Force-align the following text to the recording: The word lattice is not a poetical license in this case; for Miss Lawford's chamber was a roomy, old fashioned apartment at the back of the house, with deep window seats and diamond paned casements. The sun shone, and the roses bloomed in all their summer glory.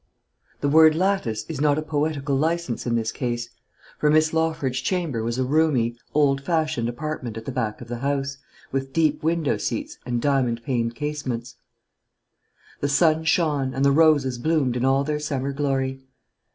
The 0.61 0.67
word 0.67 0.95
lattice 0.95 1.45
is 1.47 1.61
not 1.61 1.77
a 1.77 1.83
poetical 1.83 2.35
license 2.35 2.87
in 2.87 2.95
this 2.95 3.11
case; 3.11 3.49
for 3.99 4.09
Miss 4.09 4.33
Lawford's 4.33 4.79
chamber 4.81 5.21
was 5.23 5.37
a 5.37 5.43
roomy, 5.43 5.95
old 6.15 6.41
fashioned 6.43 6.89
apartment 6.89 7.37
at 7.37 7.45
the 7.45 7.51
back 7.51 7.81
of 7.81 7.87
the 7.87 7.99
house, 7.99 8.39
with 8.71 8.93
deep 8.93 9.21
window 9.21 9.57
seats 9.57 9.99
and 10.03 10.19
diamond 10.19 10.63
paned 10.63 10.95
casements. 10.95 11.57
The 12.79 12.89
sun 12.89 13.25
shone, 13.25 13.75
and 13.75 13.85
the 13.85 13.91
roses 13.91 14.39
bloomed 14.39 14.75
in 14.75 14.85
all 14.85 15.03
their 15.03 15.19
summer 15.19 15.51
glory. 15.51 16.01